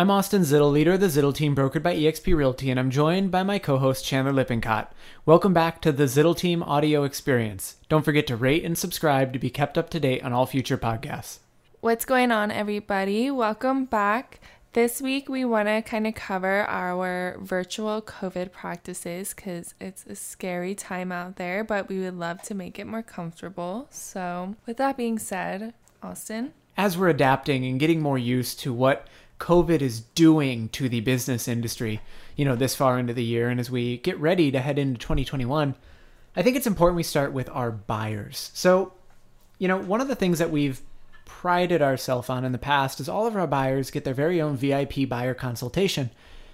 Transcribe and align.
I'm 0.00 0.10
Austin 0.10 0.40
Zittel, 0.40 0.72
leader 0.72 0.92
of 0.92 1.00
the 1.00 1.08
Zittel 1.08 1.34
team 1.34 1.54
brokered 1.54 1.82
by 1.82 1.94
eXp 1.94 2.34
Realty, 2.34 2.70
and 2.70 2.80
I'm 2.80 2.90
joined 2.90 3.30
by 3.30 3.42
my 3.42 3.58
co 3.58 3.76
host 3.76 4.02
Chandler 4.02 4.32
Lippincott. 4.32 4.88
Welcome 5.26 5.52
back 5.52 5.82
to 5.82 5.92
the 5.92 6.04
Zittel 6.04 6.34
team 6.34 6.62
audio 6.62 7.04
experience. 7.04 7.76
Don't 7.90 8.02
forget 8.02 8.26
to 8.28 8.36
rate 8.36 8.64
and 8.64 8.78
subscribe 8.78 9.34
to 9.34 9.38
be 9.38 9.50
kept 9.50 9.76
up 9.76 9.90
to 9.90 10.00
date 10.00 10.22
on 10.22 10.32
all 10.32 10.46
future 10.46 10.78
podcasts. 10.78 11.40
What's 11.82 12.06
going 12.06 12.32
on, 12.32 12.50
everybody? 12.50 13.30
Welcome 13.30 13.84
back. 13.84 14.40
This 14.72 15.02
week, 15.02 15.28
we 15.28 15.44
want 15.44 15.68
to 15.68 15.82
kind 15.82 16.06
of 16.06 16.14
cover 16.14 16.62
our 16.62 17.36
virtual 17.42 18.00
COVID 18.00 18.52
practices 18.52 19.34
because 19.34 19.74
it's 19.82 20.06
a 20.06 20.14
scary 20.14 20.74
time 20.74 21.12
out 21.12 21.36
there, 21.36 21.62
but 21.62 21.90
we 21.90 21.98
would 21.98 22.18
love 22.18 22.40
to 22.44 22.54
make 22.54 22.78
it 22.78 22.86
more 22.86 23.02
comfortable. 23.02 23.86
So, 23.90 24.54
with 24.64 24.78
that 24.78 24.96
being 24.96 25.18
said, 25.18 25.74
Austin? 26.02 26.54
As 26.78 26.96
we're 26.96 27.10
adapting 27.10 27.66
and 27.66 27.78
getting 27.78 28.00
more 28.00 28.16
used 28.16 28.60
to 28.60 28.72
what 28.72 29.06
COVID 29.40 29.80
is 29.80 30.00
doing 30.00 30.68
to 30.68 30.88
the 30.88 31.00
business 31.00 31.48
industry, 31.48 32.00
you 32.36 32.44
know, 32.44 32.54
this 32.54 32.76
far 32.76 32.98
into 32.98 33.12
the 33.12 33.24
year, 33.24 33.48
and 33.48 33.58
as 33.58 33.70
we 33.70 33.96
get 33.96 34.18
ready 34.20 34.52
to 34.52 34.60
head 34.60 34.78
into 34.78 35.00
2021, 35.00 35.74
I 36.36 36.42
think 36.42 36.56
it's 36.56 36.66
important 36.66 36.96
we 36.96 37.02
start 37.02 37.32
with 37.32 37.48
our 37.50 37.72
buyers. 37.72 38.52
So, 38.54 38.92
you 39.58 39.66
know, 39.66 39.78
one 39.78 40.00
of 40.00 40.08
the 40.08 40.14
things 40.14 40.38
that 40.38 40.50
we've 40.50 40.80
prided 41.24 41.82
ourselves 41.82 42.28
on 42.28 42.44
in 42.44 42.52
the 42.52 42.58
past 42.58 43.00
is 43.00 43.08
all 43.08 43.26
of 43.26 43.36
our 43.36 43.46
buyers 43.46 43.90
get 43.90 44.04
their 44.04 44.14
very 44.14 44.40
own 44.40 44.56
VIP 44.56 45.08
buyer 45.08 45.34
consultation. 45.34 46.10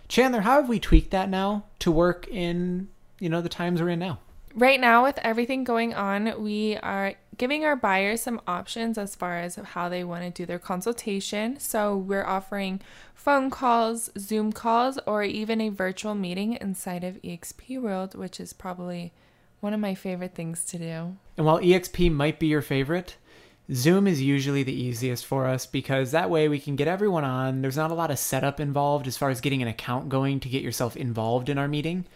Chandler, 0.08 0.42
how 0.42 0.60
have 0.60 0.68
we 0.68 0.78
tweaked 0.78 1.10
that 1.10 1.28
now 1.28 1.64
to 1.80 1.90
work 1.90 2.28
in, 2.28 2.88
you 3.18 3.28
know, 3.28 3.40
the 3.40 3.48
times 3.48 3.82
we're 3.82 3.88
in 3.88 3.98
now? 3.98 4.18
Right 4.56 4.80
now, 4.80 5.04
with 5.04 5.18
everything 5.18 5.64
going 5.64 5.92
on, 5.92 6.42
we 6.42 6.78
are 6.78 7.12
giving 7.36 7.66
our 7.66 7.76
buyers 7.76 8.22
some 8.22 8.40
options 8.46 8.96
as 8.96 9.14
far 9.14 9.36
as 9.36 9.56
how 9.56 9.90
they 9.90 10.02
want 10.02 10.22
to 10.22 10.30
do 10.30 10.46
their 10.46 10.58
consultation. 10.58 11.60
So, 11.60 11.94
we're 11.94 12.24
offering 12.24 12.80
phone 13.14 13.50
calls, 13.50 14.08
Zoom 14.18 14.52
calls, 14.52 14.98
or 15.06 15.22
even 15.22 15.60
a 15.60 15.68
virtual 15.68 16.14
meeting 16.14 16.54
inside 16.54 17.04
of 17.04 17.20
eXp 17.20 17.78
World, 17.78 18.14
which 18.14 18.40
is 18.40 18.54
probably 18.54 19.12
one 19.60 19.74
of 19.74 19.80
my 19.80 19.94
favorite 19.94 20.34
things 20.34 20.64
to 20.64 20.78
do. 20.78 21.16
And 21.36 21.44
while 21.44 21.58
EXP 21.58 22.10
might 22.10 22.38
be 22.38 22.46
your 22.46 22.62
favorite, 22.62 23.16
Zoom 23.74 24.06
is 24.06 24.22
usually 24.22 24.62
the 24.62 24.72
easiest 24.72 25.26
for 25.26 25.46
us 25.46 25.66
because 25.66 26.12
that 26.12 26.30
way 26.30 26.48
we 26.48 26.60
can 26.60 26.76
get 26.76 26.88
everyone 26.88 27.24
on. 27.24 27.60
There's 27.60 27.76
not 27.76 27.90
a 27.90 27.94
lot 27.94 28.10
of 28.10 28.18
setup 28.18 28.58
involved 28.58 29.06
as 29.06 29.18
far 29.18 29.28
as 29.28 29.42
getting 29.42 29.60
an 29.60 29.68
account 29.68 30.08
going 30.08 30.40
to 30.40 30.48
get 30.48 30.62
yourself 30.62 30.96
involved 30.96 31.50
in 31.50 31.58
our 31.58 31.68
meeting. 31.68 32.06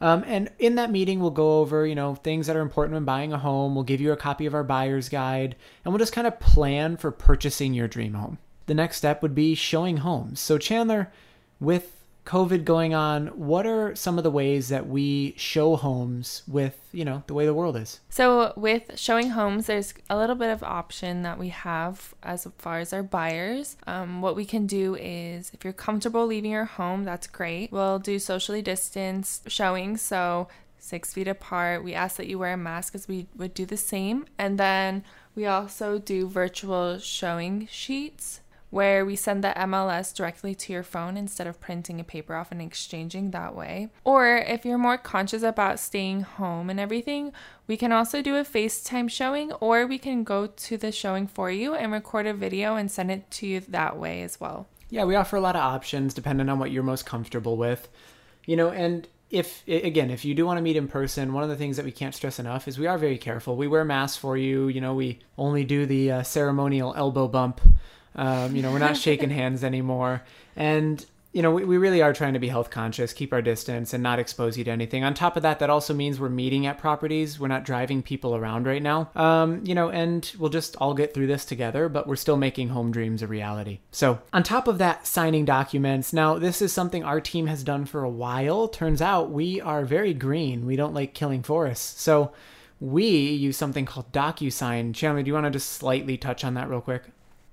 Um, 0.00 0.24
and 0.26 0.50
in 0.58 0.76
that 0.76 0.90
meeting, 0.90 1.20
we'll 1.20 1.30
go 1.30 1.60
over, 1.60 1.86
you 1.86 1.94
know, 1.94 2.14
things 2.14 2.46
that 2.46 2.56
are 2.56 2.60
important 2.60 2.94
when 2.94 3.04
buying 3.04 3.32
a 3.32 3.38
home. 3.38 3.74
We'll 3.74 3.84
give 3.84 4.00
you 4.00 4.12
a 4.12 4.16
copy 4.16 4.46
of 4.46 4.54
our 4.54 4.64
buyer's 4.64 5.08
guide, 5.08 5.56
and 5.84 5.92
we'll 5.92 5.98
just 5.98 6.14
kind 6.14 6.26
of 6.26 6.40
plan 6.40 6.96
for 6.96 7.10
purchasing 7.10 7.74
your 7.74 7.88
dream 7.88 8.14
home. 8.14 8.38
The 8.66 8.74
next 8.74 8.96
step 8.96 9.20
would 9.20 9.34
be 9.34 9.54
showing 9.54 9.98
homes. 9.98 10.40
So, 10.40 10.56
Chandler, 10.56 11.12
with 11.58 11.99
COVID 12.30 12.64
going 12.64 12.94
on, 12.94 13.26
what 13.26 13.66
are 13.66 13.92
some 13.96 14.16
of 14.16 14.22
the 14.22 14.30
ways 14.30 14.68
that 14.68 14.86
we 14.86 15.34
show 15.36 15.74
homes 15.74 16.44
with, 16.46 16.78
you 16.92 17.04
know, 17.04 17.24
the 17.26 17.34
way 17.34 17.44
the 17.44 17.52
world 17.52 17.76
is? 17.76 17.98
So, 18.08 18.52
with 18.56 18.96
showing 18.96 19.30
homes, 19.30 19.66
there's 19.66 19.92
a 20.08 20.16
little 20.16 20.36
bit 20.36 20.50
of 20.50 20.62
option 20.62 21.22
that 21.22 21.40
we 21.40 21.48
have 21.48 22.14
as 22.22 22.46
far 22.58 22.78
as 22.78 22.92
our 22.92 23.02
buyers. 23.02 23.76
Um, 23.88 24.22
what 24.22 24.36
we 24.36 24.44
can 24.44 24.68
do 24.68 24.94
is, 24.94 25.50
if 25.52 25.64
you're 25.64 25.72
comfortable 25.72 26.24
leaving 26.24 26.52
your 26.52 26.66
home, 26.66 27.02
that's 27.02 27.26
great. 27.26 27.72
We'll 27.72 27.98
do 27.98 28.20
socially 28.20 28.62
distanced 28.62 29.50
showing. 29.50 29.96
So, 29.96 30.46
six 30.78 31.12
feet 31.12 31.26
apart. 31.26 31.82
We 31.82 31.94
ask 31.94 32.16
that 32.16 32.28
you 32.28 32.38
wear 32.38 32.52
a 32.52 32.56
mask 32.56 32.94
as 32.94 33.08
we 33.08 33.26
would 33.36 33.54
do 33.54 33.66
the 33.66 33.76
same. 33.76 34.26
And 34.38 34.56
then 34.56 35.02
we 35.34 35.46
also 35.46 35.98
do 35.98 36.28
virtual 36.28 37.00
showing 37.00 37.66
sheets 37.72 38.40
where 38.70 39.04
we 39.04 39.16
send 39.16 39.44
the 39.44 39.52
MLS 39.56 40.14
directly 40.14 40.54
to 40.54 40.72
your 40.72 40.82
phone 40.82 41.16
instead 41.16 41.46
of 41.46 41.60
printing 41.60 42.00
a 42.00 42.04
paper 42.04 42.34
off 42.34 42.52
and 42.52 42.62
exchanging 42.62 43.32
that 43.32 43.54
way. 43.54 43.88
Or 44.04 44.36
if 44.38 44.64
you're 44.64 44.78
more 44.78 44.96
conscious 44.96 45.42
about 45.42 45.80
staying 45.80 46.22
home 46.22 46.70
and 46.70 46.80
everything, 46.80 47.32
we 47.66 47.76
can 47.76 47.92
also 47.92 48.22
do 48.22 48.36
a 48.36 48.44
FaceTime 48.44 49.10
showing, 49.10 49.52
or 49.54 49.86
we 49.86 49.98
can 49.98 50.24
go 50.24 50.46
to 50.46 50.76
the 50.76 50.92
showing 50.92 51.26
for 51.26 51.50
you 51.50 51.74
and 51.74 51.92
record 51.92 52.26
a 52.26 52.34
video 52.34 52.76
and 52.76 52.90
send 52.90 53.10
it 53.10 53.30
to 53.32 53.46
you 53.46 53.60
that 53.60 53.98
way 53.98 54.22
as 54.22 54.40
well. 54.40 54.68
Yeah, 54.88 55.04
we 55.04 55.14
offer 55.14 55.36
a 55.36 55.40
lot 55.40 55.56
of 55.56 55.62
options 55.62 56.14
depending 56.14 56.48
on 56.48 56.58
what 56.58 56.70
you're 56.70 56.82
most 56.82 57.06
comfortable 57.06 57.56
with. 57.56 57.88
You 58.46 58.56
know, 58.56 58.70
and 58.70 59.06
if 59.30 59.62
again 59.68 60.10
if 60.10 60.24
you 60.24 60.34
do 60.34 60.44
want 60.44 60.58
to 60.58 60.62
meet 60.62 60.76
in 60.76 60.88
person 60.88 61.32
one 61.32 61.44
of 61.44 61.48
the 61.48 61.54
things 61.54 61.76
that 61.76 61.84
we 61.84 61.92
can't 61.92 62.16
stress 62.16 62.40
enough 62.40 62.66
is 62.66 62.78
we 62.78 62.88
are 62.88 62.98
very 62.98 63.16
careful 63.16 63.56
we 63.56 63.68
wear 63.68 63.84
masks 63.84 64.16
for 64.16 64.36
you 64.36 64.66
you 64.66 64.80
know 64.80 64.92
we 64.92 65.20
only 65.38 65.62
do 65.64 65.86
the 65.86 66.10
uh, 66.10 66.22
ceremonial 66.24 66.92
elbow 66.96 67.28
bump 67.28 67.60
um, 68.14 68.54
you 68.54 68.62
know, 68.62 68.72
we're 68.72 68.78
not 68.78 68.96
shaking 68.96 69.30
hands 69.40 69.64
anymore. 69.64 70.22
And, 70.56 71.04
you 71.32 71.42
know, 71.42 71.52
we, 71.52 71.64
we 71.64 71.78
really 71.78 72.02
are 72.02 72.12
trying 72.12 72.34
to 72.34 72.40
be 72.40 72.48
health 72.48 72.70
conscious, 72.70 73.12
keep 73.12 73.32
our 73.32 73.40
distance, 73.40 73.94
and 73.94 74.02
not 74.02 74.18
expose 74.18 74.58
you 74.58 74.64
to 74.64 74.70
anything. 74.70 75.04
On 75.04 75.14
top 75.14 75.36
of 75.36 75.42
that, 75.44 75.60
that 75.60 75.70
also 75.70 75.94
means 75.94 76.18
we're 76.18 76.28
meeting 76.28 76.66
at 76.66 76.78
properties. 76.78 77.38
We're 77.38 77.48
not 77.48 77.64
driving 77.64 78.02
people 78.02 78.34
around 78.34 78.66
right 78.66 78.82
now. 78.82 79.10
Um, 79.14 79.64
you 79.64 79.74
know, 79.74 79.90
and 79.90 80.30
we'll 80.38 80.50
just 80.50 80.74
all 80.76 80.92
get 80.92 81.14
through 81.14 81.28
this 81.28 81.44
together, 81.44 81.88
but 81.88 82.08
we're 82.08 82.16
still 82.16 82.36
making 82.36 82.70
home 82.70 82.90
dreams 82.90 83.22
a 83.22 83.28
reality. 83.28 83.78
So, 83.92 84.20
on 84.32 84.42
top 84.42 84.66
of 84.66 84.78
that, 84.78 85.06
signing 85.06 85.44
documents. 85.44 86.12
Now, 86.12 86.36
this 86.36 86.60
is 86.60 86.72
something 86.72 87.04
our 87.04 87.20
team 87.20 87.46
has 87.46 87.62
done 87.62 87.84
for 87.84 88.02
a 88.02 88.10
while. 88.10 88.66
Turns 88.66 89.00
out 89.00 89.30
we 89.30 89.60
are 89.60 89.84
very 89.84 90.14
green. 90.14 90.66
We 90.66 90.76
don't 90.76 90.94
like 90.94 91.14
killing 91.14 91.42
forests. 91.42 92.02
So, 92.02 92.32
we 92.80 93.06
use 93.06 93.58
something 93.58 93.84
called 93.84 94.10
DocuSign. 94.10 94.94
Chandler, 94.94 95.22
do 95.22 95.28
you 95.28 95.34
want 95.34 95.44
to 95.44 95.50
just 95.50 95.70
slightly 95.70 96.16
touch 96.16 96.44
on 96.44 96.54
that 96.54 96.68
real 96.68 96.80
quick? 96.80 97.04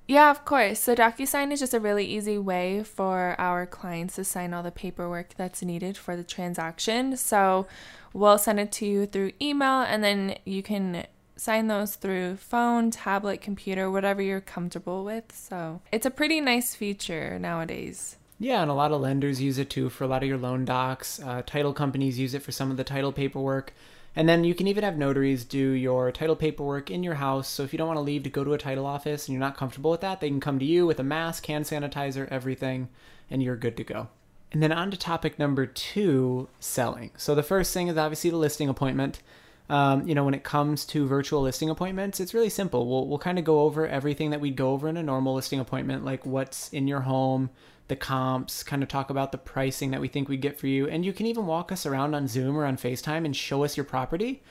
Yeah, 0.07 0.31
of 0.31 0.45
course. 0.45 0.79
So 0.79 0.95
DocuSign 0.95 1.51
is 1.51 1.59
just 1.59 1.73
a 1.73 1.79
really 1.81 2.05
easy 2.05 2.37
way 2.37 2.83
for 2.83 3.35
our 3.37 3.65
clients 3.65 4.15
to 4.15 4.23
sign 4.23 4.53
all 4.53 4.63
the 4.63 4.71
paperwork 4.71 5.33
that's 5.35 5.61
needed 5.61 5.97
for 5.97 6.15
the 6.15 6.23
transaction. 6.23 7.17
So 7.17 7.67
we'll 8.13 8.37
send 8.37 8.59
it 8.59 8.71
to 8.73 8.85
you 8.85 9.05
through 9.05 9.33
email 9.41 9.81
and 9.81 10.03
then 10.03 10.37
you 10.45 10.63
can 10.63 11.05
sign 11.35 11.67
those 11.67 11.95
through 11.95 12.37
phone, 12.37 12.89
tablet, 12.89 13.41
computer, 13.41 13.91
whatever 13.91 14.21
you're 14.21 14.41
comfortable 14.41 15.03
with. 15.03 15.25
So 15.35 15.81
it's 15.91 16.05
a 16.05 16.11
pretty 16.11 16.39
nice 16.39 16.73
feature 16.73 17.37
nowadays. 17.37 18.15
Yeah, 18.39 18.61
and 18.61 18.71
a 18.71 18.75
lot 18.75 18.91
of 18.91 19.01
lenders 19.01 19.41
use 19.41 19.57
it 19.57 19.69
too 19.69 19.89
for 19.89 20.03
a 20.03 20.07
lot 20.07 20.23
of 20.23 20.29
your 20.29 20.37
loan 20.37 20.63
docs. 20.63 21.19
Uh, 21.19 21.41
title 21.45 21.73
companies 21.73 22.17
use 22.17 22.33
it 22.33 22.43
for 22.43 22.51
some 22.51 22.71
of 22.71 22.77
the 22.77 22.83
title 22.83 23.11
paperwork. 23.11 23.73
And 24.17 24.27
then 24.27 24.43
you 24.43 24.55
can 24.55 24.65
even 24.65 24.83
have 24.83 24.97
notaries 24.97 25.45
do 25.45 25.59
your 25.59 26.11
title 26.11 26.35
paperwork 26.35 26.89
in 26.89 27.03
your 27.03 27.13
house. 27.13 27.47
So 27.47 27.61
if 27.61 27.71
you 27.71 27.77
don't 27.77 27.87
want 27.87 27.97
to 27.97 28.01
leave 28.01 28.23
to 28.23 28.31
go 28.31 28.43
to 28.43 28.53
a 28.53 28.57
title 28.57 28.87
office 28.87 29.27
and 29.27 29.33
you're 29.33 29.39
not 29.39 29.55
comfortable 29.55 29.91
with 29.91 30.01
that, 30.01 30.21
they 30.21 30.27
can 30.27 30.39
come 30.39 30.57
to 30.57 30.65
you 30.65 30.87
with 30.87 30.99
a 30.99 31.03
mask, 31.03 31.45
hand 31.45 31.65
sanitizer, 31.65 32.27
everything, 32.29 32.89
and 33.29 33.43
you're 33.43 33.55
good 33.55 33.77
to 33.77 33.83
go. 33.83 34.07
And 34.51 34.63
then 34.63 34.71
on 34.71 34.89
to 34.89 34.97
topic 34.97 35.37
number 35.37 35.67
two 35.67 36.49
selling. 36.59 37.11
So 37.15 37.35
the 37.35 37.43
first 37.43 37.71
thing 37.75 37.89
is 37.89 37.97
obviously 37.97 38.31
the 38.31 38.37
listing 38.37 38.69
appointment. 38.69 39.21
Um, 39.69 40.07
you 40.07 40.15
know, 40.15 40.23
when 40.23 40.33
it 40.33 40.43
comes 40.43 40.85
to 40.85 41.05
virtual 41.05 41.41
listing 41.41 41.69
appointments, 41.69 42.19
it's 42.19 42.33
really 42.33 42.49
simple. 42.49 42.87
We'll, 42.87 43.07
we'll 43.07 43.19
kind 43.19 43.37
of 43.37 43.43
go 43.43 43.61
over 43.61 43.85
everything 43.85 44.29
that 44.29 44.39
we'd 44.39 44.55
go 44.55 44.71
over 44.71 44.87
in 44.87 44.95
a 44.95 45.03
normal 45.03 45.35
listing 45.35 45.59
appointment, 45.59 46.05
like 46.05 46.25
what's 46.25 46.69
in 46.69 46.87
your 46.87 47.01
home, 47.01 47.49
the 47.89 47.95
comps, 47.95 48.63
kind 48.63 48.81
of 48.81 48.87
talk 48.87 49.09
about 49.09 49.31
the 49.31 49.37
pricing 49.37 49.91
that 49.91 50.01
we 50.01 50.07
think 50.07 50.29
we 50.29 50.37
get 50.37 50.57
for 50.57 50.67
you. 50.67 50.87
And 50.87 51.05
you 51.05 51.11
can 51.11 51.25
even 51.25 51.45
walk 51.45 51.71
us 51.71 51.85
around 51.85 52.15
on 52.15 52.27
Zoom 52.27 52.57
or 52.57 52.65
on 52.65 52.77
FaceTime 52.77 53.25
and 53.25 53.35
show 53.35 53.63
us 53.65 53.75
your 53.75 53.83
property 53.83 54.41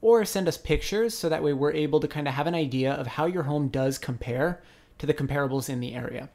or 0.00 0.24
send 0.24 0.48
us 0.48 0.56
pictures 0.56 1.16
so 1.16 1.28
that 1.28 1.42
way 1.42 1.52
we're 1.52 1.72
able 1.72 2.00
to 2.00 2.08
kind 2.08 2.26
of 2.26 2.34
have 2.34 2.46
an 2.46 2.54
idea 2.54 2.92
of 2.92 3.06
how 3.06 3.26
your 3.26 3.44
home 3.44 3.68
does 3.68 3.98
compare 3.98 4.62
to 4.98 5.06
the 5.06 5.14
comparables 5.14 5.68
in 5.68 5.80
the 5.80 5.94
area. 5.94 6.28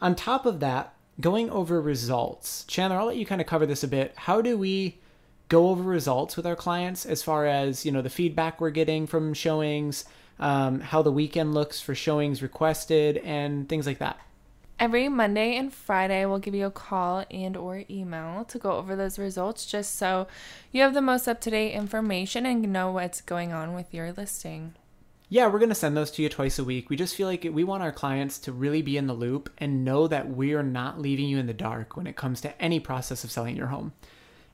On 0.00 0.14
top 0.14 0.46
of 0.46 0.60
that, 0.60 0.94
going 1.20 1.50
over 1.50 1.80
results. 1.80 2.64
Chandler, 2.64 2.98
I'll 2.98 3.06
let 3.06 3.16
you 3.16 3.26
kind 3.26 3.40
of 3.40 3.46
cover 3.46 3.66
this 3.66 3.82
a 3.82 3.88
bit. 3.88 4.12
How 4.16 4.40
do 4.40 4.56
we 4.58 5.00
go 5.48 5.68
over 5.68 5.82
results 5.82 6.36
with 6.36 6.46
our 6.46 6.56
clients 6.56 7.06
as 7.06 7.22
far 7.22 7.46
as, 7.46 7.86
you 7.86 7.92
know, 7.92 8.02
the 8.02 8.10
feedback 8.10 8.60
we're 8.60 8.70
getting 8.70 9.06
from 9.06 9.34
showings, 9.34 10.04
um, 10.38 10.80
how 10.80 11.02
the 11.02 11.12
weekend 11.12 11.54
looks 11.54 11.80
for 11.80 11.94
showings 11.94 12.42
requested 12.42 13.18
and 13.18 13.68
things 13.68 13.86
like 13.86 13.98
that? 13.98 14.18
Every 14.78 15.08
Monday 15.08 15.56
and 15.56 15.72
Friday, 15.72 16.26
we'll 16.26 16.38
give 16.38 16.54
you 16.54 16.66
a 16.66 16.70
call 16.70 17.24
and 17.30 17.56
or 17.56 17.84
email 17.88 18.44
to 18.44 18.58
go 18.58 18.72
over 18.72 18.94
those 18.94 19.18
results 19.18 19.64
just 19.64 19.94
so 19.94 20.26
you 20.70 20.82
have 20.82 20.92
the 20.92 21.00
most 21.00 21.26
up-to-date 21.26 21.72
information 21.72 22.44
and 22.44 22.70
know 22.70 22.92
what's 22.92 23.22
going 23.22 23.54
on 23.54 23.74
with 23.74 23.94
your 23.94 24.12
listing. 24.12 24.74
Yeah, 25.30 25.46
we're 25.46 25.58
going 25.58 25.70
to 25.70 25.74
send 25.74 25.96
those 25.96 26.10
to 26.12 26.22
you 26.22 26.28
twice 26.28 26.58
a 26.58 26.64
week. 26.64 26.90
We 26.90 26.96
just 26.96 27.16
feel 27.16 27.26
like 27.26 27.48
we 27.50 27.64
want 27.64 27.82
our 27.82 27.90
clients 27.90 28.38
to 28.40 28.52
really 28.52 28.82
be 28.82 28.96
in 28.96 29.06
the 29.06 29.14
loop 29.14 29.48
and 29.58 29.84
know 29.84 30.06
that 30.08 30.28
we 30.28 30.52
are 30.52 30.62
not 30.62 31.00
leaving 31.00 31.26
you 31.26 31.38
in 31.38 31.46
the 31.46 31.54
dark 31.54 31.96
when 31.96 32.06
it 32.06 32.14
comes 32.14 32.42
to 32.42 32.62
any 32.62 32.78
process 32.78 33.24
of 33.24 33.30
selling 33.30 33.56
your 33.56 33.68
home. 33.68 33.92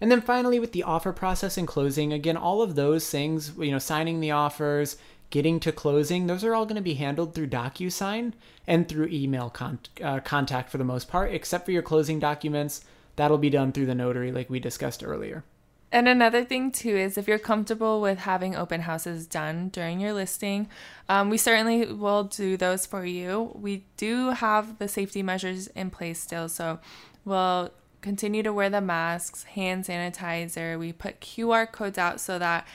And 0.03 0.11
then 0.11 0.21
finally 0.21 0.59
with 0.59 0.73
the 0.73 0.83
offer 0.83 1.13
process 1.13 1.57
and 1.57 1.67
closing, 1.67 2.13
again, 2.13 2.37
all 2.37 2.61
of 2.61 2.75
those 2.75 3.09
things, 3.09 3.53
you 3.57 3.71
know, 3.71 3.79
signing 3.79 4.19
the 4.19 4.33
offers, 4.33 4.97
getting 5.31 5.61
to 5.61 5.71
closing, 5.71 6.27
those 6.27 6.43
are 6.43 6.57
all 6.57 6.67
going 6.67 6.75
to 6.75 6.83
be 6.83 6.95
handled 6.95 7.37
through 7.37 7.47
DocuSign 7.47 8.33
and 8.67 8.89
through 8.89 9.07
email 9.13 9.49
con- 9.49 9.79
uh, 10.03 10.19
contact 10.19 10.71
for 10.71 10.79
the 10.79 10.83
most 10.83 11.07
part, 11.07 11.33
except 11.33 11.65
for 11.65 11.71
your 11.71 11.83
closing 11.83 12.19
documents. 12.19 12.85
That'll 13.15 13.39
be 13.39 13.49
done 13.49 13.71
through 13.71 13.87
the 13.87 13.95
notary, 13.95 14.33
like 14.33 14.51
we 14.51 14.59
discussed 14.59 15.05
earlier. 15.05 15.45
And 15.93 16.09
another 16.09 16.43
thing 16.45 16.73
too 16.73 16.97
is 16.97 17.17
if 17.17 17.29
you're 17.29 17.39
comfortable 17.39 18.01
with 18.01 18.19
having 18.19 18.57
open 18.57 18.81
houses 18.81 19.29
done 19.29 19.69
during 19.69 20.01
your 20.01 20.15
listing, 20.15 20.69
um, 21.09 21.31
we 21.31 21.39
certainly 21.39 21.87
will 21.93 22.25
do 22.25 22.57
those 22.57 22.87
for 22.87 23.07
you. 23.07 23.53
We 23.55 23.85
do 23.97 24.31
have 24.31 24.79
the 24.79 24.89
safety 24.89 25.23
measures 25.23 25.69
in 25.69 25.91
place 25.91 26.19
still, 26.19 26.49
so 26.49 26.81
we'll 27.25 27.71
continue 28.03 28.43
to 28.43 28.53
wear 28.53 28.69
the 28.69 28.81
masks, 28.81 29.45
hand 29.45 29.85
sanitizer. 29.85 30.79
We 30.79 30.93
put 30.93 31.21
QR 31.21 31.71
codes 31.71 31.97
out 31.97 32.21
so 32.21 32.39
that 32.39 32.67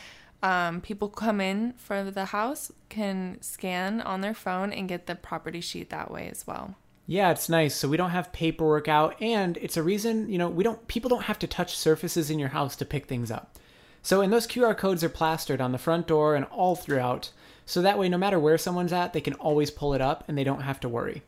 um, 0.41 0.81
people 0.81 1.09
come 1.09 1.41
in 1.41 1.73
for 1.73 2.09
the 2.09 2.25
house 2.25 2.71
can 2.89 3.37
scan 3.41 4.01
on 4.01 4.21
their 4.21 4.33
phone 4.33 4.71
and 4.71 4.87
get 4.87 5.05
the 5.05 5.15
property 5.15 5.61
sheet 5.61 5.89
that 5.89 6.09
way 6.09 6.29
as 6.29 6.47
well. 6.47 6.75
Yeah, 7.05 7.31
it's 7.31 7.47
nice. 7.49 7.75
So 7.75 7.87
we 7.87 7.97
don't 7.97 8.09
have 8.09 8.33
paperwork 8.33 8.87
out, 8.87 9.15
and 9.21 9.57
it's 9.57 9.77
a 9.77 9.83
reason, 9.83 10.29
you 10.29 10.37
know, 10.37 10.49
we 10.49 10.63
don't 10.63 10.87
people 10.87 11.09
don't 11.09 11.23
have 11.23 11.39
to 11.39 11.47
touch 11.47 11.77
surfaces 11.77 12.29
in 12.29 12.37
your 12.39 12.49
house 12.49 12.75
to 12.77 12.85
pick 12.85 13.05
things 13.05 13.31
up. 13.31 13.57
So 14.01 14.21
and 14.21 14.31
those 14.31 14.47
QR 14.47 14.77
codes 14.77 15.03
are 15.03 15.09
plastered 15.09 15.61
on 15.61 15.71
the 15.71 15.77
front 15.77 16.07
door 16.07 16.35
and 16.35 16.45
all 16.45 16.75
throughout. 16.75 17.31
So 17.65 17.81
that 17.81 17.97
way 17.97 18.07
no 18.09 18.17
matter 18.17 18.39
where 18.39 18.57
someone's 18.57 18.93
at, 18.93 19.13
they 19.13 19.21
can 19.21 19.33
always 19.35 19.71
pull 19.71 19.93
it 19.93 20.01
up 20.01 20.23
and 20.27 20.37
they 20.37 20.43
don't 20.43 20.61
have 20.61 20.79
to 20.81 20.89
worry. 20.89 21.23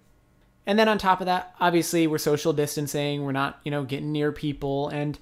And 0.70 0.78
then 0.78 0.88
on 0.88 1.00
top 1.00 1.20
of 1.20 1.26
that, 1.26 1.56
obviously 1.60 2.06
we're 2.06 2.20
social 2.20 2.54
distancing, 2.54 3.24
we're 3.24 3.32
not, 3.32 3.60
you 3.64 3.72
know, 3.72 3.84
getting 3.84 4.12
near 4.12 4.32
people 4.32 4.88
and 4.90 5.18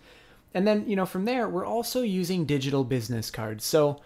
and 0.54 0.68
then, 0.68 0.90
you 0.90 0.96
know, 0.98 1.06
from 1.06 1.24
there, 1.24 1.48
we're 1.48 1.66
also 1.66 2.02
using 2.02 2.44
digital 2.44 2.84
business 2.84 3.32
cards. 3.32 3.64
So, 3.64 4.02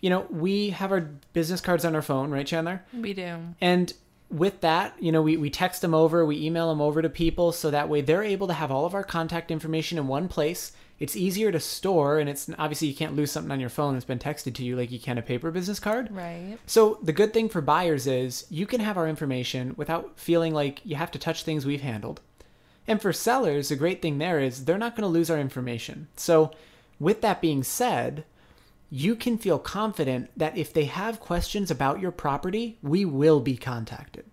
you 0.00 0.10
know, 0.10 0.26
we 0.30 0.70
have 0.70 0.90
our 0.90 1.02
business 1.32 1.60
cards 1.60 1.84
on 1.84 1.94
our 1.94 2.02
phone, 2.02 2.32
right, 2.32 2.44
Chandler? 2.44 2.82
We 2.92 3.12
do. 3.12 3.36
And 3.60 3.92
with 4.30 4.62
that, 4.62 5.00
you 5.00 5.12
know, 5.12 5.22
we, 5.22 5.36
we 5.36 5.48
text 5.48 5.80
them 5.80 5.94
over, 5.94 6.26
we 6.26 6.44
email 6.44 6.68
them 6.70 6.80
over 6.80 7.02
to 7.02 7.08
people 7.08 7.52
so 7.52 7.70
that 7.70 7.88
way 7.88 8.00
they're 8.00 8.24
able 8.24 8.48
to 8.48 8.54
have 8.54 8.72
all 8.72 8.84
of 8.84 8.92
our 8.92 9.04
contact 9.04 9.52
information 9.52 9.96
in 9.96 10.08
one 10.08 10.26
place. 10.26 10.72
It's 11.00 11.16
easier 11.16 11.50
to 11.50 11.58
store, 11.58 12.18
and 12.18 12.28
it's 12.28 12.50
obviously 12.58 12.88
you 12.88 12.94
can't 12.94 13.16
lose 13.16 13.32
something 13.32 13.50
on 13.50 13.58
your 13.58 13.70
phone 13.70 13.94
that's 13.94 14.04
been 14.04 14.18
texted 14.18 14.54
to 14.54 14.64
you 14.64 14.76
like 14.76 14.90
you 14.90 15.00
can 15.00 15.16
a 15.16 15.22
paper 15.22 15.50
business 15.50 15.80
card. 15.80 16.10
Right. 16.10 16.58
So 16.66 16.98
the 17.02 17.14
good 17.14 17.32
thing 17.32 17.48
for 17.48 17.62
buyers 17.62 18.06
is 18.06 18.46
you 18.50 18.66
can 18.66 18.80
have 18.80 18.98
our 18.98 19.08
information 19.08 19.74
without 19.78 20.18
feeling 20.20 20.52
like 20.52 20.84
you 20.84 20.96
have 20.96 21.10
to 21.12 21.18
touch 21.18 21.42
things 21.42 21.64
we've 21.64 21.80
handled. 21.80 22.20
And 22.86 23.00
for 23.00 23.12
sellers, 23.12 23.70
the 23.70 23.76
great 23.76 24.02
thing 24.02 24.18
there 24.18 24.40
is 24.40 24.66
they're 24.66 24.76
not 24.76 24.94
going 24.94 25.08
to 25.08 25.12
lose 25.12 25.30
our 25.30 25.38
information. 25.38 26.08
So, 26.16 26.50
with 26.98 27.22
that 27.22 27.40
being 27.40 27.62
said, 27.62 28.24
you 28.90 29.14
can 29.14 29.38
feel 29.38 29.58
confident 29.58 30.30
that 30.36 30.58
if 30.58 30.72
they 30.72 30.84
have 30.84 31.20
questions 31.20 31.70
about 31.70 32.00
your 32.00 32.10
property, 32.10 32.78
we 32.82 33.04
will 33.04 33.40
be 33.40 33.56
contacted. 33.56 34.24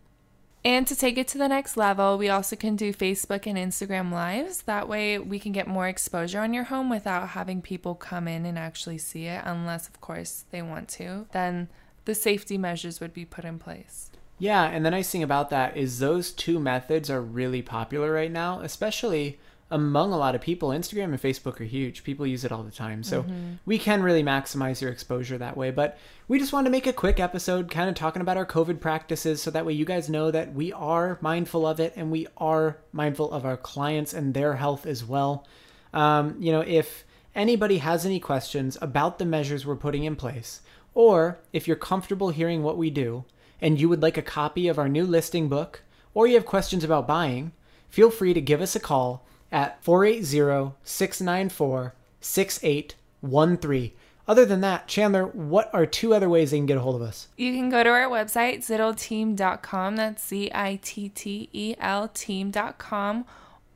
And 0.67 0.85
to 0.87 0.97
take 0.97 1.17
it 1.17 1.29
to 1.29 1.37
the 1.37 1.47
next 1.47 1.77
level, 1.77 2.17
we 2.17 2.27
also 2.27 2.57
can 2.57 2.75
do 2.75 2.93
Facebook 2.93 3.47
and 3.47 3.57
Instagram 3.57 4.11
lives. 4.11 4.63
That 4.63 4.89
way, 4.89 5.17
we 5.17 5.39
can 5.39 5.53
get 5.53 5.65
more 5.65 5.87
exposure 5.87 6.41
on 6.41 6.53
your 6.53 6.65
home 6.65 6.89
without 6.89 7.29
having 7.29 7.61
people 7.61 7.95
come 7.95 8.27
in 8.27 8.45
and 8.45 8.59
actually 8.59 8.97
see 8.97 9.27
it, 9.27 9.41
unless, 9.45 9.87
of 9.87 10.01
course, 10.01 10.43
they 10.51 10.61
want 10.61 10.89
to. 10.89 11.25
Then 11.31 11.69
the 12.03 12.13
safety 12.13 12.57
measures 12.57 12.99
would 12.99 13.13
be 13.13 13.23
put 13.23 13.45
in 13.45 13.59
place. 13.59 14.11
Yeah, 14.39 14.65
and 14.65 14.85
the 14.85 14.91
nice 14.91 15.09
thing 15.09 15.23
about 15.23 15.49
that 15.51 15.77
is 15.77 15.99
those 15.99 16.33
two 16.33 16.59
methods 16.59 17.09
are 17.09 17.21
really 17.21 17.61
popular 17.61 18.11
right 18.11 18.29
now, 18.29 18.59
especially 18.59 19.39
among 19.69 20.13
a 20.13 20.17
lot 20.17 20.35
of 20.35 20.41
people. 20.41 20.69
Instagram 20.69 21.05
and 21.05 21.21
Facebook 21.21 21.59
are 21.59 21.65
huge. 21.65 22.03
People 22.03 22.25
use 22.25 22.45
it 22.45 22.51
all 22.51 22.63
the 22.63 22.71
time. 22.71 23.03
So 23.03 23.23
mm-hmm. 23.23 23.53
we 23.65 23.77
can 23.77 24.01
really 24.01 24.23
maximize 24.23 24.81
your 24.81 24.91
exposure 24.91 25.37
that 25.37 25.57
way. 25.57 25.71
But 25.71 25.97
we 26.27 26.39
just 26.39 26.53
wanted 26.53 26.65
to 26.65 26.71
make 26.71 26.87
a 26.87 26.93
quick 26.93 27.19
episode 27.19 27.69
kind 27.69 27.89
of 27.89 27.95
talking 27.95 28.21
about 28.21 28.37
our 28.37 28.45
COVID 28.45 28.79
practices 28.79 29.41
so 29.41 29.51
that 29.51 29.65
way 29.65 29.73
you 29.73 29.83
guys 29.83 30.09
know 30.09 30.31
that 30.31 30.53
we 30.53 30.71
are 30.71 31.17
mindful 31.21 31.67
of 31.67 31.79
it 31.79 31.93
and 31.97 32.11
we 32.11 32.27
are 32.37 32.77
mindful 32.93 33.31
of 33.31 33.45
our 33.45 33.57
clients 33.57 34.13
and 34.13 34.33
their 34.33 34.55
health 34.55 34.85
as 34.85 35.03
well. 35.03 35.45
Um, 35.93 36.37
you 36.39 36.51
know, 36.51 36.61
if 36.61 37.03
anybody 37.35 37.79
has 37.79 38.05
any 38.05 38.19
questions 38.19 38.77
about 38.81 39.19
the 39.19 39.25
measures 39.25 39.65
we're 39.65 39.75
putting 39.75 40.05
in 40.05 40.15
place, 40.15 40.61
or 40.93 41.39
if 41.51 41.67
you're 41.67 41.75
comfortable 41.75 42.29
hearing 42.29 42.63
what 42.63 42.77
we 42.77 42.89
do, 42.89 43.25
and 43.61 43.79
you 43.79 43.89
would 43.89 44.01
like 44.01 44.17
a 44.17 44.21
copy 44.21 44.67
of 44.67 44.79
our 44.79 44.87
new 44.87 45.05
listing 45.05 45.49
book, 45.49 45.83
or 46.13 46.25
you 46.25 46.35
have 46.35 46.45
questions 46.45 46.83
about 46.83 47.07
buying, 47.07 47.51
feel 47.89 48.09
free 48.09 48.33
to 48.33 48.41
give 48.41 48.61
us 48.61 48.75
a 48.75 48.79
call 48.79 49.25
at 49.51 49.83
480 49.83 50.75
694 50.83 51.93
6813. 52.21 53.91
Other 54.27 54.45
than 54.45 54.59
that, 54.59 54.87
Chandler, 54.87 55.25
what 55.25 55.73
are 55.73 55.85
two 55.85 56.13
other 56.13 56.27
ways 56.27 56.51
they 56.51 56.57
can 56.57 56.65
get 56.65 56.77
a 56.77 56.81
hold 56.81 56.95
of 56.95 57.01
us? 57.01 57.29
You 57.37 57.53
can 57.53 57.69
go 57.69 57.81
to 57.81 57.89
our 57.89 58.09
website, 58.09 58.59
zittelteam.com. 58.59 59.95
That's 59.95 60.27
Z 60.27 60.51
I 60.53 60.79
T 60.81 61.09
T 61.09 61.49
E 61.53 61.75
L 61.79 62.09
team.com 62.09 63.25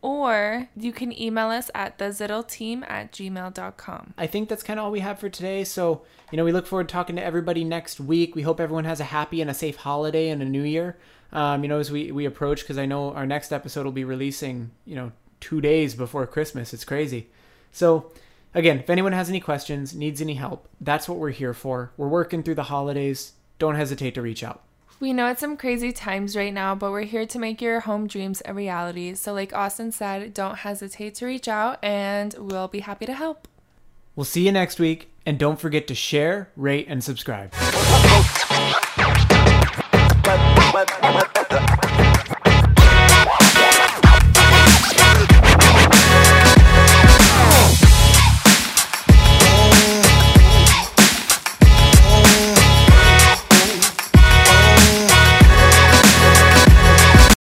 or 0.02 0.68
you 0.76 0.92
can 0.92 1.20
email 1.20 1.50
us 1.50 1.70
at 1.76 1.98
thezittelteam 1.98 2.84
at 2.90 3.12
gmail.com. 3.12 4.14
I 4.18 4.28
think 4.28 4.50
that's 4.50 4.64
kind 4.64 4.80
of 4.80 4.86
all 4.86 4.92
we 4.92 5.02
have 5.02 5.20
for 5.20 5.30
today. 5.30 5.64
So, 5.64 6.02
you 6.32 6.38
know, 6.38 6.44
we 6.44 6.52
look 6.52 6.66
forward 6.66 6.90
to 6.90 6.92
talking 6.92 7.16
to 7.18 7.24
everybody 7.24 7.64
next 7.64 8.00
week. 8.00 8.36
We 8.36 8.42
hope 8.42 8.60
everyone 8.60 8.86
has 8.86 9.00
a 9.00 9.06
happy 9.06 9.42
and 9.42 9.50
a 9.50 9.54
safe 9.54 9.78
holiday 9.78 10.30
and 10.30 10.42
a 10.42 10.46
new 10.46 10.64
year. 10.64 10.98
Um, 11.32 11.64
you 11.64 11.70
know, 11.70 11.80
as 11.80 11.92
we, 11.92 12.12
we 12.12 12.26
approach, 12.26 12.62
because 12.62 12.78
I 12.78 12.86
know 12.86 13.14
our 13.14 13.26
next 13.26 13.54
episode 13.54 13.86
will 13.86 13.92
be 13.92 14.04
releasing, 14.04 14.72
you 14.86 14.96
know, 14.96 15.12
two 15.42 15.60
days 15.60 15.94
before 15.96 16.26
Christmas. 16.26 16.74
It's 16.74 16.86
crazy. 16.86 17.28
So, 17.74 18.12
again, 18.54 18.80
if 18.80 18.90
anyone 18.90 19.12
has 19.12 19.30
any 19.30 19.42
questions, 19.42 19.94
needs 19.94 20.22
any 20.22 20.36
help, 20.36 20.70
that's 20.80 21.10
what 21.10 21.18
we're 21.18 21.32
here 21.32 21.54
for. 21.54 21.92
We're 21.98 22.08
working 22.08 22.44
through 22.44 22.56
the 22.56 22.64
holidays. 22.64 23.34
Don't 23.60 23.76
hesitate 23.76 24.16
to 24.16 24.22
reach 24.22 24.44
out. 24.44 24.64
We 25.02 25.14
know 25.14 25.28
it's 25.28 25.40
some 25.40 25.58
crazy 25.58 25.92
times 25.92 26.36
right 26.36 26.54
now, 26.54 26.76
but 26.76 26.92
we're 26.92 27.02
here 27.02 27.26
to 27.26 27.40
make 27.40 27.60
your 27.60 27.80
home 27.80 28.06
dreams 28.06 28.42
a 28.46 28.54
reality. 28.54 29.16
So, 29.16 29.34
like 29.34 29.52
Austin 29.52 29.92
said, 29.92 30.34
don't 30.34 30.60
hesitate 30.60 31.16
to 31.16 31.26
reach 31.26 31.48
out 31.48 31.84
and 31.84 32.36
we'll 32.38 32.68
be 32.68 32.82
happy 32.82 33.08
to 33.08 33.14
help. 33.14 33.48
We'll 34.16 34.26
see 34.26 34.46
you 34.46 34.52
next 34.52 34.78
week, 34.78 35.10
and 35.26 35.40
don't 35.40 35.60
forget 35.60 35.88
to 35.88 35.96
share, 35.96 36.50
rate, 36.56 36.86
and 36.90 37.04
subscribe. 37.04 37.54